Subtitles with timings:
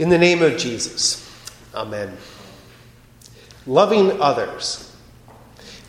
[0.00, 1.30] In the name of Jesus,
[1.74, 2.16] Amen.
[3.66, 4.96] Loving others.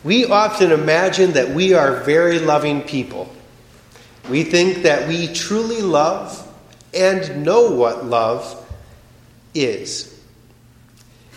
[0.04, 3.34] We often imagine that we are very loving people.
[4.28, 6.46] We think that we truly love
[6.92, 8.54] and know what love
[9.54, 10.22] is.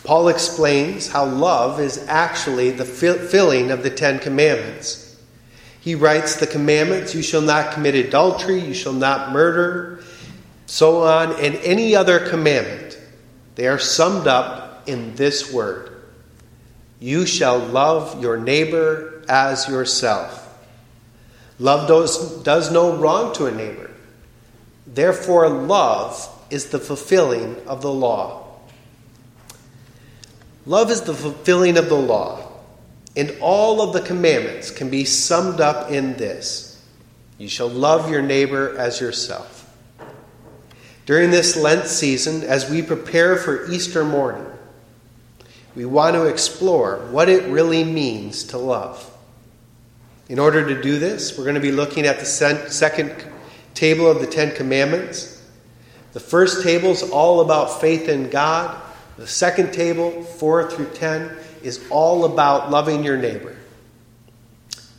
[0.03, 5.17] Paul explains how love is actually the filling of the Ten Commandments.
[5.79, 10.03] He writes the commandments you shall not commit adultery, you shall not murder,
[10.65, 12.99] so on, and any other commandment.
[13.55, 15.91] They are summed up in this word
[16.99, 20.41] You shall love your neighbor as yourself.
[21.57, 23.89] Love does, does no wrong to a neighbor.
[24.85, 28.45] Therefore, love is the fulfilling of the law.
[30.65, 32.51] Love is the fulfilling of the law,
[33.15, 36.81] and all of the commandments can be summed up in this
[37.37, 39.54] You shall love your neighbor as yourself.
[41.05, 44.45] During this Lent season, as we prepare for Easter morning,
[45.75, 49.11] we want to explore what it really means to love.
[50.29, 53.13] In order to do this, we're going to be looking at the second
[53.75, 55.43] table of the Ten Commandments.
[56.13, 58.81] The first table is all about faith in God.
[59.17, 63.55] The second table, 4 through 10, is all about loving your neighbor.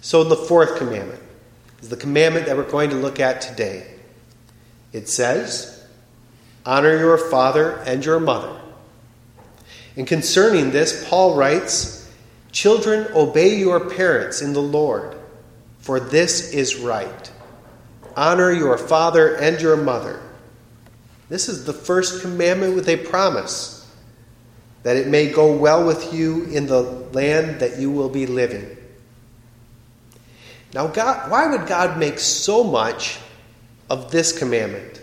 [0.02, 1.20] So, the fourth commandment
[1.82, 3.92] is the commandment that we're going to look at today.
[4.92, 5.75] It says,
[6.66, 8.60] Honor your father and your mother.
[9.96, 12.10] And concerning this, Paul writes,
[12.50, 15.16] Children, obey your parents in the Lord,
[15.78, 17.30] for this is right.
[18.16, 20.20] Honor your father and your mother.
[21.28, 23.76] This is the first commandment with a promise
[24.82, 28.76] that it may go well with you in the land that you will be living.
[30.72, 33.18] Now, God, why would God make so much
[33.90, 35.00] of this commandment?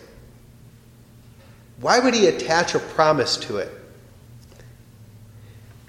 [1.83, 3.69] Why would He attach a promise to it?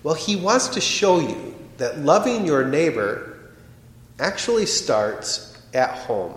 [0.03, 3.39] Well, He wants to show you that loving your neighbor
[4.19, 6.35] actually starts at home.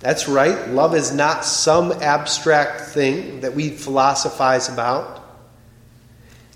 [0.00, 5.22] That's right, love is not some abstract thing that we philosophize about.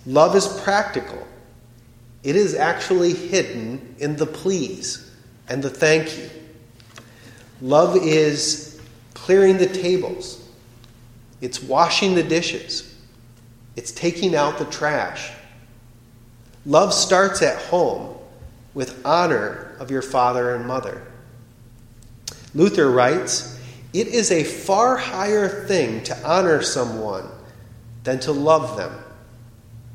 [0.07, 1.27] Love is practical.
[2.23, 5.13] It is actually hidden in the please
[5.49, 6.31] and the thank you.
[7.61, 8.81] Love is
[9.15, 10.46] clearing the tables,
[11.41, 12.95] it's washing the dishes,
[13.77, 15.33] it's taking out the trash.
[16.65, 18.17] Love starts at home
[18.75, 21.07] with honor of your father and mother.
[22.55, 23.61] Luther writes,
[23.93, 27.29] It is a far higher thing to honor someone
[28.05, 28.93] than to love them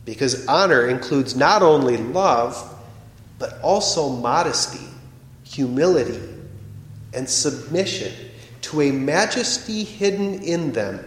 [0.06, 2.80] because honor includes not only love,
[3.40, 4.88] but also modesty,
[5.44, 6.20] humility,
[7.14, 8.14] and submission
[8.62, 11.04] to a majesty hidden in them,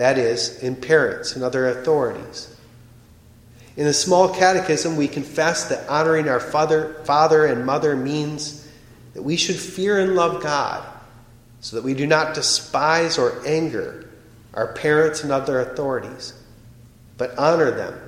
[0.00, 2.54] that is, in parents and other authorities.
[3.76, 8.66] In the small catechism, we confess that honoring our father, father and mother means
[9.14, 10.86] that we should fear and love God
[11.60, 14.08] so that we do not despise or anger
[14.54, 16.34] our parents and other authorities
[17.20, 18.00] but honor them,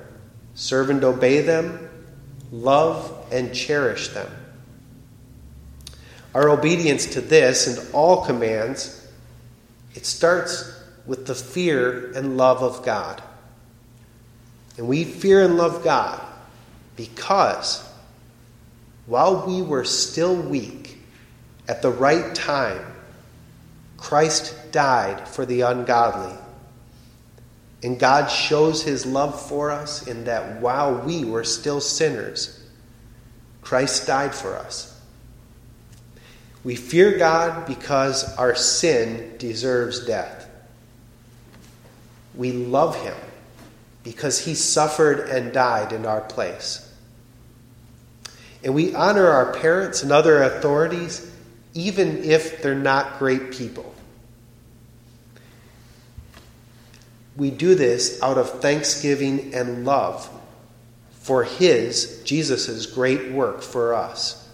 [0.55, 1.87] serve and obey them,
[2.51, 4.27] love and cherish them.
[6.33, 9.07] Our obedience to this and all commands,
[9.93, 13.21] it starts with the fear and love of God.
[14.77, 16.21] And we fear and love God
[16.95, 17.87] because
[19.05, 20.97] while we were still weak,
[21.67, 22.85] at the right time,
[23.97, 26.37] Christ died for the ungodly.
[27.83, 32.61] And God shows his love for us in that while we were still sinners,
[33.61, 34.89] Christ died for us.
[36.63, 40.49] We fear God because our sin deserves death.
[42.35, 43.15] We love him
[44.03, 46.89] because he suffered and died in our place.
[48.63, 51.29] And we honor our parents and other authorities
[51.73, 53.93] even if they're not great people.
[57.35, 60.29] We do this out of thanksgiving and love
[61.13, 64.47] for his, Jesus' great work for us.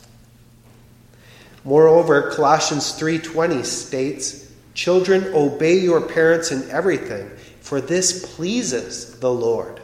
[1.65, 4.45] Moreover, Colossians 3:20 states,
[4.75, 7.29] "Children, obey your parents in everything,
[7.69, 9.79] for this pleases the Lord."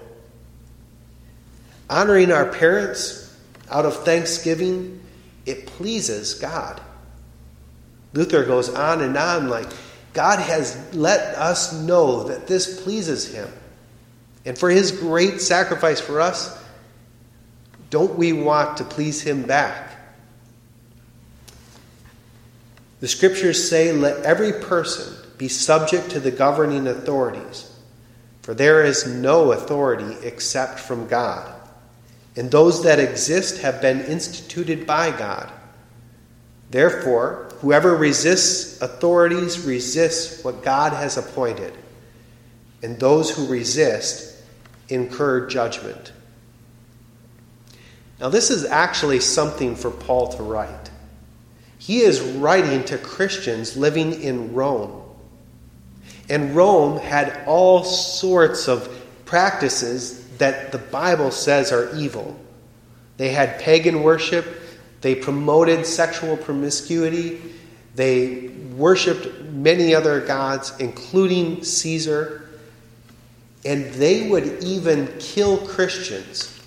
[1.90, 3.32] Honoring our parents
[3.70, 5.02] out of thanksgiving,
[5.46, 6.82] it pleases God.
[8.14, 9.68] Luther goes on and on like
[10.14, 13.50] God has let us know that this pleases Him.
[14.46, 16.58] And for His great sacrifice for us,
[17.90, 19.92] don't we want to please Him back?
[23.02, 27.70] The scriptures say, Let every person be subject to the governing authorities,
[28.46, 31.52] For there is no authority except from God,
[32.36, 35.52] and those that exist have been instituted by God.
[36.70, 41.74] Therefore, whoever resists authorities resists what God has appointed,
[42.84, 44.40] and those who resist
[44.90, 46.12] incur judgment.
[48.20, 50.92] Now, this is actually something for Paul to write.
[51.80, 55.02] He is writing to Christians living in Rome.
[56.30, 58.90] And Rome had all sorts of
[59.26, 62.40] practices that the Bible says are evil.
[63.18, 64.46] They had pagan worship,
[65.02, 67.42] they promoted sexual promiscuity,
[67.96, 72.50] they worshiped many other gods, including Caesar,
[73.64, 76.60] and they would even kill Christians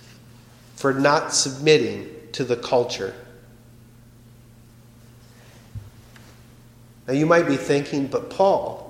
[0.77, 3.15] for not submitting to the culture.
[7.07, 8.88] Now you might be thinking, but Paul,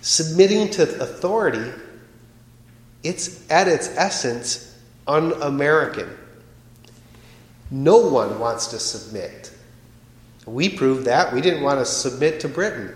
[0.00, 1.72] submitting to authority,
[3.02, 6.08] it's at its essence un American.
[7.70, 9.52] No one wants to submit.
[10.46, 11.32] We proved that.
[11.32, 12.94] We didn't want to submit to Britain.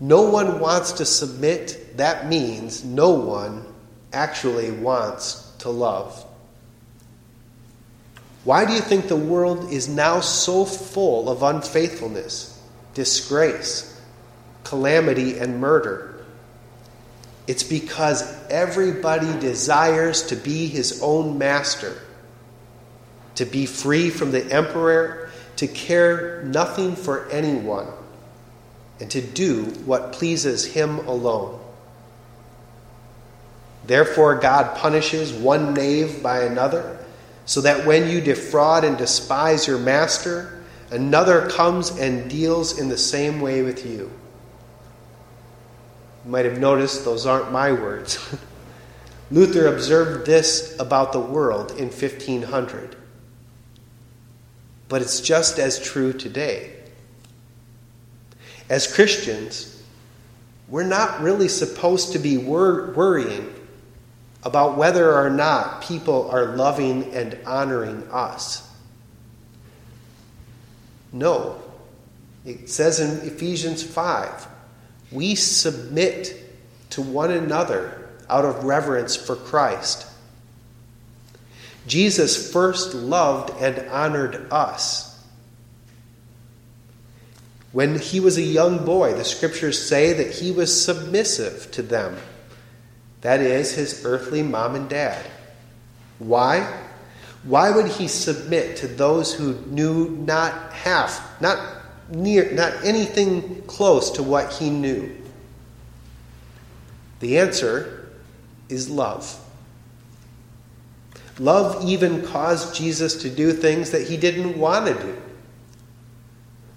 [0.00, 1.96] No one wants to submit.
[1.98, 3.66] That means no one
[4.12, 6.26] actually wants to love.
[8.44, 12.58] Why do you think the world is now so full of unfaithfulness,
[12.94, 13.89] disgrace,
[14.70, 16.24] calamity, and murder.
[17.48, 22.00] It's because everybody desires to be his own master,
[23.34, 27.88] to be free from the emperor, to care nothing for anyone,
[29.00, 31.58] and to do what pleases him alone.
[33.86, 37.04] Therefore, God punishes one knave by another,
[37.44, 40.62] so that when you defraud and despise your master,
[40.92, 44.12] another comes and deals in the same way with you.
[46.24, 48.18] You might have noticed those aren't my words.
[49.30, 52.96] Luther observed this about the world in 1500.
[54.88, 56.74] But it's just as true today.
[58.68, 59.82] As Christians,
[60.68, 63.54] we're not really supposed to be wor- worrying
[64.42, 68.68] about whether or not people are loving and honoring us.
[71.12, 71.62] No.
[72.44, 74.46] It says in Ephesians 5
[75.12, 76.36] we submit
[76.90, 80.06] to one another out of reverence for Christ.
[81.86, 85.06] Jesus first loved and honored us.
[87.72, 92.16] When he was a young boy, the scriptures say that he was submissive to them.
[93.20, 95.24] That is, his earthly mom and dad.
[96.18, 96.80] Why?
[97.44, 101.79] Why would he submit to those who knew not half, not
[102.10, 105.16] near, not anything close to what he knew?
[107.20, 108.10] The answer
[108.68, 109.38] is love.
[111.38, 115.16] Love even caused Jesus to do things that he didn't want to do.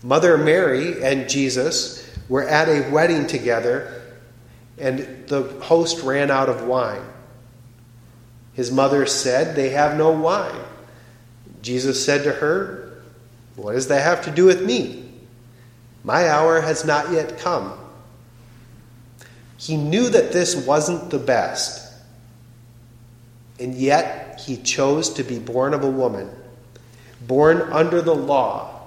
[0.03, 4.01] Mother Mary and Jesus were at a wedding together,
[4.77, 7.03] and the host ran out of wine.
[8.53, 10.61] His mother said, They have no wine.
[11.61, 13.01] Jesus said to her,
[13.55, 15.02] What does that have to do with me?
[16.03, 17.73] My hour has not yet come.
[19.57, 21.93] He knew that this wasn't the best,
[23.59, 26.29] and yet he chose to be born of a woman,
[27.21, 28.81] born under the law,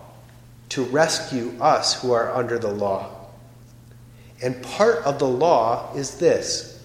[0.70, 3.10] to rescue us who are under the law.
[4.42, 6.84] And part of the law is this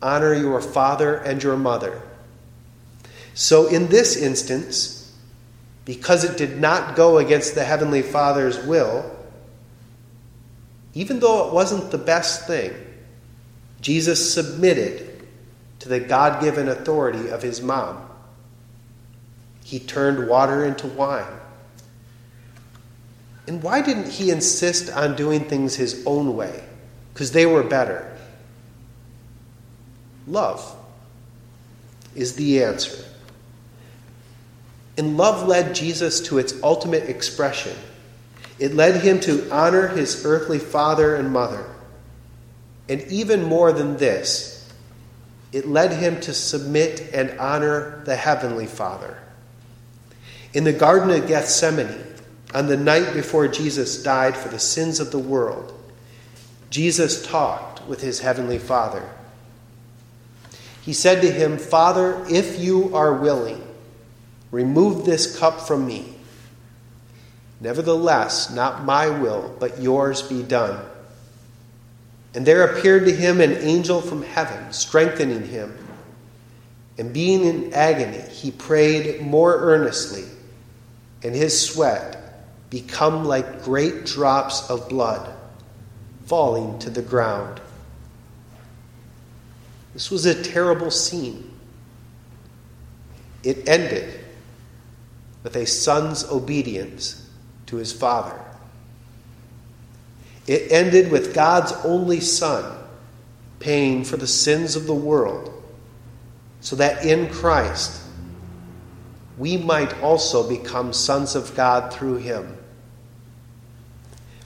[0.00, 2.00] honor your father and your mother.
[3.34, 5.12] So, in this instance,
[5.84, 9.10] because it did not go against the Heavenly Father's will,
[10.94, 12.72] even though it wasn't the best thing,
[13.80, 15.26] Jesus submitted
[15.80, 18.08] to the God given authority of his mom.
[19.64, 21.26] He turned water into wine.
[23.46, 26.62] And why didn't he insist on doing things his own way?
[27.12, 28.16] Because they were better.
[30.26, 30.76] Love
[32.14, 33.04] is the answer.
[34.96, 37.76] And love led Jesus to its ultimate expression.
[38.62, 41.66] It led him to honor his earthly father and mother
[42.88, 44.70] and even more than this,
[45.52, 49.18] it led him to submit and honor the Heavenly Father.
[50.52, 52.04] In the Garden of Gethsemane,
[52.54, 55.72] on the night before Jesus died for the sins of the world,
[56.68, 59.08] Jesus talked with his Heavenly Father.
[60.82, 63.66] He said to him, Father, if you are willing,
[64.50, 66.14] remove this cup from me.
[67.62, 70.84] Nevertheless, not my will, but yours be done.
[72.34, 75.78] And there appeared to him an angel from heaven, strengthening him.
[76.98, 80.24] And being in agony, he prayed more earnestly,
[81.22, 82.18] and his sweat
[82.68, 85.32] become like great drops of blood
[86.26, 87.60] falling to the ground.
[89.92, 91.48] This was a terrible scene.
[93.44, 94.18] It ended
[95.44, 97.21] with a son's obedience
[97.72, 98.38] to his father.
[100.46, 102.78] It ended with God's only Son
[103.60, 105.50] paying for the sins of the world
[106.60, 108.02] so that in Christ
[109.38, 112.58] we might also become sons of God through him.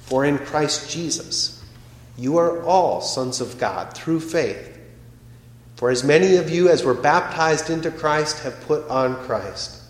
[0.02, 1.64] For in Christ Jesus
[2.16, 4.78] you are all sons of God through faith.
[5.75, 9.83] For as many of you as were baptized into Christ have put on Christ.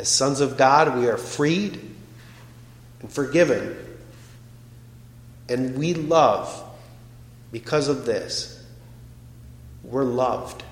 [0.00, 1.78] As sons of God, we are freed
[3.02, 3.76] and forgiven.
[5.46, 6.64] And we love
[7.52, 8.64] because of this.
[9.84, 10.62] We're loved.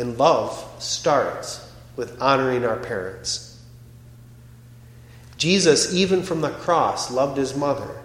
[0.00, 3.64] And love starts with honoring our parents.
[5.38, 8.02] Jesus, even from the cross, loved his mother.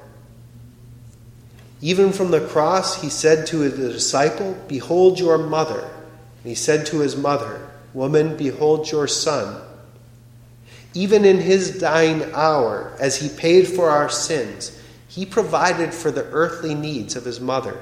[1.82, 5.80] Even from the cross, he said to the disciple, Behold your mother.
[5.80, 9.62] And he said to his mother, Woman, behold your son.
[10.94, 16.26] Even in his dying hour, as he paid for our sins, he provided for the
[16.32, 17.82] earthly needs of his mother.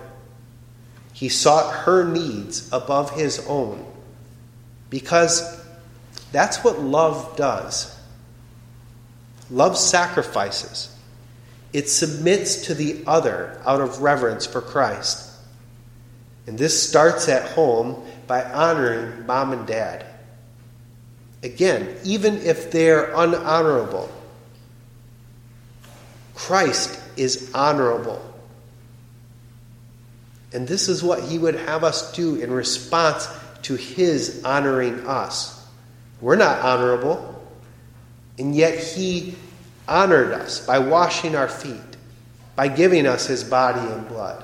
[1.13, 3.86] He sought her needs above his own
[4.89, 5.60] because
[6.32, 7.96] that's what love does.
[9.51, 10.96] Love sacrifices,
[11.74, 15.28] it submits to the other out of reverence for Christ.
[16.50, 20.03] And this starts at home by honoring mom and dad.
[21.44, 24.10] Again, even if they're unhonorable,
[26.34, 28.20] Christ is honorable.
[30.51, 33.27] And this is what he would have us do in response
[33.62, 35.63] to his honoring us.
[36.20, 37.48] We're not honorable,
[38.39, 39.36] and yet he
[39.88, 41.96] honored us by washing our feet,
[42.56, 44.44] by giving us his body and blood.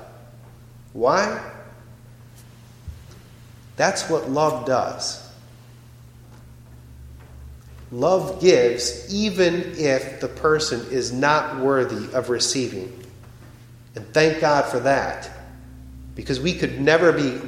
[0.92, 1.54] Why?
[3.76, 5.22] That's what love does.
[7.92, 13.04] Love gives even if the person is not worthy of receiving.
[13.94, 15.30] And thank God for that.
[16.14, 17.40] Because we could never be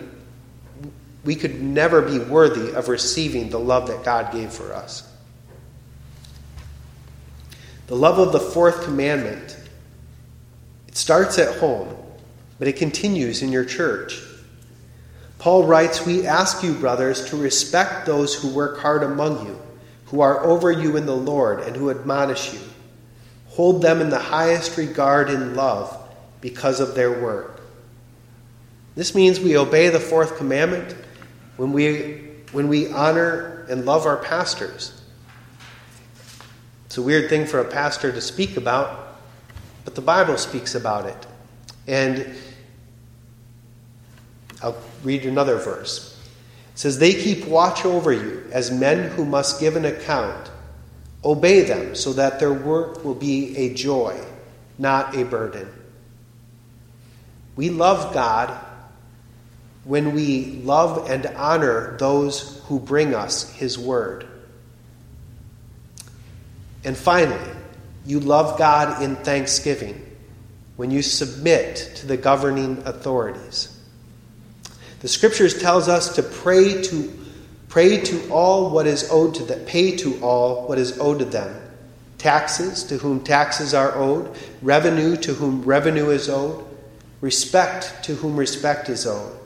[1.25, 5.07] we could never be worthy of receiving the love that God gave for us.
[7.89, 9.59] The love of the fourth commandment
[10.87, 11.95] it starts at home,
[12.59, 14.23] but it continues in your church.
[15.39, 19.59] Paul writes, "We ask you, brothers, to respect those who work hard among you."
[20.11, 22.61] who are over you in the Lord and who admonish you.
[23.49, 25.97] Hold them in the highest regard in love
[26.41, 27.61] because of their work.
[28.95, 30.95] This means we obey the fourth commandment
[31.57, 34.99] when we, when we honor and love our pastors.
[36.87, 39.19] It's a weird thing for a pastor to speak about,
[39.85, 41.27] but the Bible speaks about it.
[41.87, 42.35] And
[44.63, 46.19] I'll read another verse
[46.79, 50.49] says, They keep watch over you as men who must give an account.
[51.25, 54.17] Obey them so that their work will be a joy,
[54.79, 55.69] not a burden.
[57.57, 58.57] We love God
[59.83, 64.25] when we love and honor those who bring us His word.
[66.85, 67.51] And finally,
[68.07, 70.01] you love God in thanksgiving
[70.77, 73.78] when you submit to the governing authorities.
[75.01, 77.19] The scriptures tells us to pray to
[77.69, 81.25] pray to all what is owed to them, pay to all what is owed to
[81.25, 81.55] them.
[82.17, 86.65] Taxes to whom taxes are owed, revenue to whom revenue is owed,
[87.21, 89.39] respect to whom respect is owed,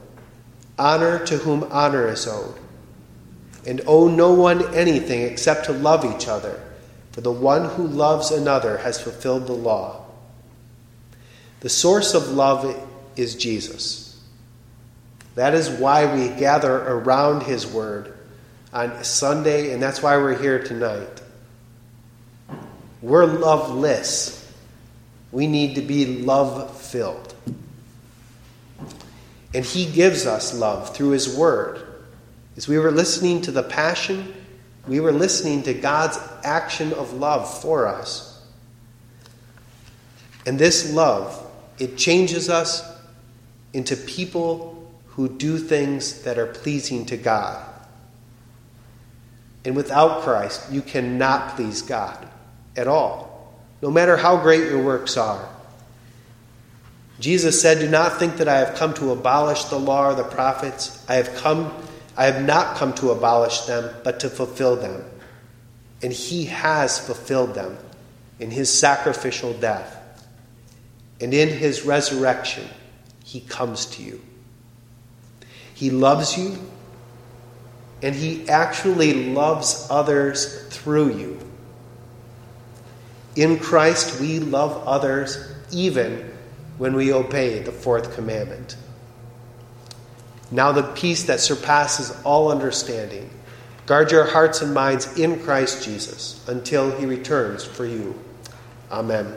[0.78, 2.54] honor to whom honor is owed.
[3.66, 6.60] And owe no one anything except to love each other,
[7.12, 10.06] for the one who loves another has fulfilled the law.
[11.60, 14.11] The source of love is Jesus.
[15.34, 18.16] That is why we gather around His Word
[18.72, 21.22] on Sunday, and that's why we're here tonight.
[23.00, 24.38] We're loveless.
[25.30, 27.34] We need to be love filled.
[29.54, 31.86] And He gives us love through His Word.
[32.56, 34.34] As we were listening to the Passion,
[34.86, 38.44] we were listening to God's action of love for us.
[40.44, 41.46] And this love,
[41.78, 42.82] it changes us
[43.72, 44.81] into people
[45.12, 47.64] who do things that are pleasing to God.
[49.64, 52.28] And without Christ, you cannot please God
[52.76, 53.30] at all.
[53.82, 55.48] no matter how great your works are.
[57.18, 60.24] Jesus said, Do not think that I have come to abolish the law or the
[60.24, 61.04] prophets.
[61.08, 61.72] I have come
[62.16, 65.04] I have not come to abolish them, but to fulfill them.
[66.02, 67.78] And he has fulfilled them
[68.38, 69.98] in his sacrificial death.
[71.20, 72.68] And in his resurrection,
[73.24, 74.20] he comes to you.
[75.82, 76.56] He loves you,
[78.04, 81.40] and he actually loves others through you.
[83.34, 86.30] In Christ, we love others even
[86.78, 88.76] when we obey the fourth commandment.
[90.52, 93.28] Now, the peace that surpasses all understanding.
[93.86, 98.16] Guard your hearts and minds in Christ Jesus until he returns for you.
[98.88, 99.36] Amen.